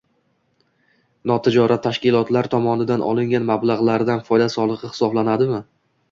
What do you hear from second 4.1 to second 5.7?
foyda solig‘i hisoblanadimi?